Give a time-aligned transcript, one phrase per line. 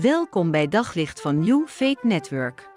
[0.00, 2.68] Welkom bij Daglicht van New Faith Network.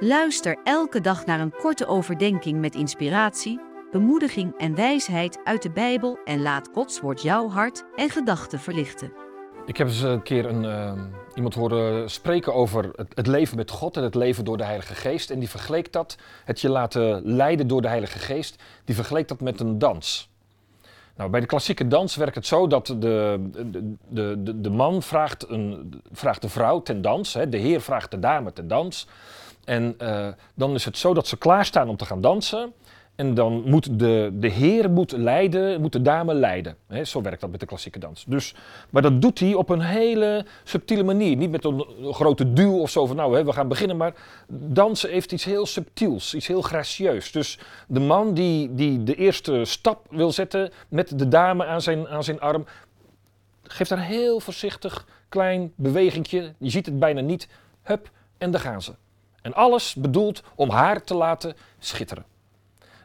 [0.00, 3.60] Luister elke dag naar een korte overdenking met inspiratie,
[3.90, 9.12] bemoediging en wijsheid uit de Bijbel en laat Gods woord jouw hart en gedachten verlichten.
[9.66, 11.02] Ik heb eens een keer een, uh,
[11.34, 14.94] iemand horen spreken over het, het, leven met God en het leven door de Heilige
[14.94, 15.30] Geest.
[15.30, 19.40] En die vergeleek dat, het je laten leiden door de Heilige Geest, die vergeleek dat
[19.40, 20.29] met een dans.
[21.20, 23.40] Nou, bij de klassieke dans werkt het zo dat de,
[24.08, 28.10] de, de, de man vraagt, een, vraagt de vrouw ten dans, hè, de heer vraagt
[28.10, 29.06] de dame ten dans.
[29.64, 32.72] En uh, dan is het zo dat ze klaarstaan om te gaan dansen.
[33.20, 36.76] En dan moet de, de heer moet leiden, moet de dame leiden.
[37.02, 38.24] Zo werkt dat met de klassieke dans.
[38.28, 38.54] Dus,
[38.90, 41.36] maar dat doet hij op een hele subtiele manier.
[41.36, 43.96] Niet met een, grote duw of zo van nou, we gaan beginnen.
[43.96, 44.14] Maar
[44.48, 47.32] dansen heeft iets heel subtiels, iets heel gracieus.
[47.32, 52.08] Dus de man die, die de eerste stap wil zetten met de dame aan zijn,
[52.08, 52.64] aan zijn arm,
[53.62, 56.54] geeft daar heel voorzichtig klein bewegingje.
[56.58, 57.48] Je ziet het bijna niet.
[57.82, 58.92] Hup, en daar gaan ze.
[59.42, 62.29] En alles bedoeld om haar te laten schitteren.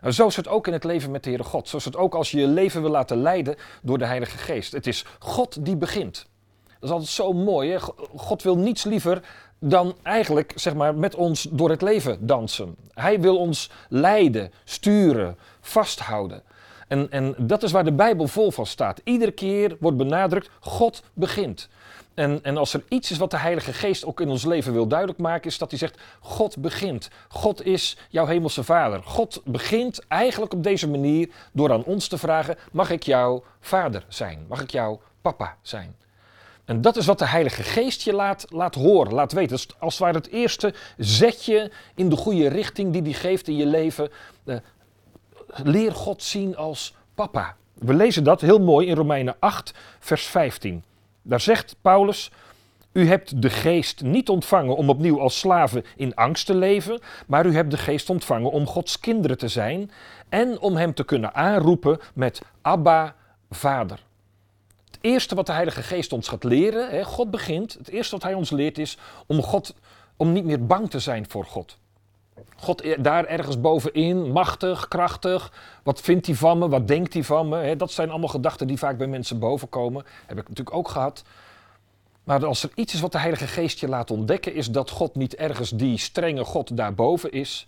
[0.06, 1.70] Nou, zo is het ook in het leven met de Heere God.
[1.70, 4.72] Zo is het ook als je je leven wil laten leiden door de Heilige Geest.
[4.72, 6.28] Het is God die begint.
[6.66, 7.72] Dat is altijd zo mooi.
[7.72, 7.80] Hè?
[8.16, 9.22] God wil niets liever
[9.60, 12.76] dan eigenlijk zeg maar, met ons door het leven dansen.
[12.94, 16.44] Hij wil ons leiden, sturen, vasthouden.
[16.88, 19.02] En, en dat is waar de Bijbel vol van staat.
[19.04, 21.70] Iedere keer wordt benadrukt, God begint.
[22.16, 24.88] En, en als er iets is wat de Heilige Geest ook in ons leven wil
[24.88, 27.10] duidelijk maken, is dat hij zegt: God begint.
[27.28, 29.04] God is jouw hemelse Vader.
[29.04, 34.06] God begint eigenlijk op deze manier door aan ons te vragen: Mag ik jouw vader
[34.08, 34.46] zijn?
[34.48, 35.96] Mag ik jouw papa zijn?
[36.66, 39.56] En dat is wat de Heilige Geest je laat, laat horen, laat weten.
[39.56, 43.56] Is als het ware het eerste zetje in de goede richting die hij geeft in
[43.56, 44.10] je leven.
[44.46, 44.56] Uh,
[45.48, 47.56] leer God zien als papa.
[47.74, 50.84] We lezen dat heel mooi in Romeinen 8, vers 15.
[51.28, 52.32] Daar zegt Paulus:
[52.92, 57.46] U hebt de geest niet ontvangen om opnieuw als slaven in angst te leven, maar
[57.46, 59.92] u hebt de geest ontvangen om Gods kinderen te zijn
[60.30, 63.16] en om Hem te kunnen aanroepen met Abba,
[63.50, 64.04] Vader.
[64.86, 68.24] Het eerste wat de Heilige Geest ons gaat leren, hè, God begint, het eerste wat
[68.24, 68.98] Hij ons leert is
[69.28, 69.76] om, God,
[70.18, 71.78] om niet meer bang te zijn voor God.
[72.56, 75.52] God daar ergens bovenin, machtig, krachtig.
[75.84, 76.70] Wat vindt hij van me?
[76.70, 77.76] Wat denkt hij van me?
[77.76, 80.06] dat zijn allemaal gedachten die vaak bij mensen bovenkomen.
[80.26, 81.24] Heb ik natuurlijk ook gehad.
[82.24, 85.16] Maar als er iets is wat de Heilige Geest je laat ontdekken, is dat God
[85.16, 87.68] niet ergens die strenge God daarboven is.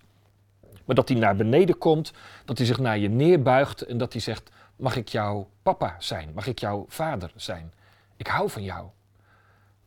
[0.85, 2.13] Maar dat hij naar beneden komt,
[2.45, 6.31] dat hij zich naar je neerbuigt en dat hij zegt: Mag ik jouw papa zijn?
[6.33, 7.73] Mag ik jouw vader zijn?
[8.16, 8.88] Ik hou van jou.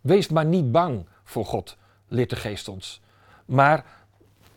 [0.01, 1.77] Wees maar niet bang voor God,
[2.09, 3.01] leert de Geest ons.
[3.45, 3.85] Maar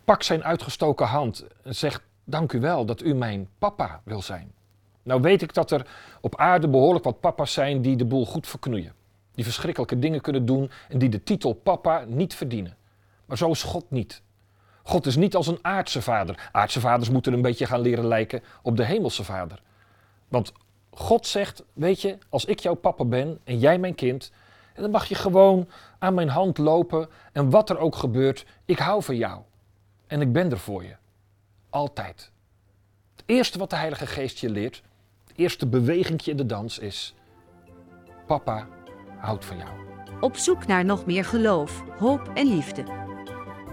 [0.03, 4.51] pak zijn uitgestoken hand en zegt: Dank u wel dat u mijn papa wil zijn.
[5.03, 5.87] Nou weet ik dat er
[6.21, 8.93] op aarde behoorlijk wat papa's zijn die de boel goed verknoeien.
[9.31, 12.77] Die verschrikkelijke dingen kunnen doen en die de titel papa niet verdienen.
[13.25, 14.21] Maar zo is God niet.
[14.83, 16.49] God is niet als een aardse vader.
[16.51, 19.61] Aardse vaders moeten een beetje gaan leren lijken op de hemelse vader.
[20.27, 20.51] Want
[20.91, 24.31] God zegt, weet je, als ik jouw papa ben en jij mijn kind,
[24.75, 25.69] dan mag je gewoon
[25.99, 29.41] aan mijn hand lopen en wat er ook gebeurt, ik hou van jou.
[30.07, 30.95] En ik ben er voor je.
[31.69, 32.31] Altijd.
[33.15, 34.81] Het eerste wat de Heilige Geest je leert,
[35.27, 37.13] het eerste bewegingje in de dans is:
[38.27, 38.67] Papa
[39.17, 39.69] houdt van jou.
[40.19, 42.83] Op zoek naar nog meer geloof, hoop en liefde.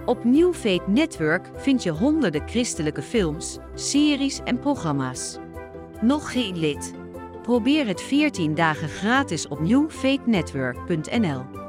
[0.07, 5.39] Op New Faith Network vind je honderden christelijke films, series en programma's.
[6.01, 6.93] Nog geen lid?
[7.43, 11.60] Probeer het 14 dagen gratis op newfaithnetwork.nl.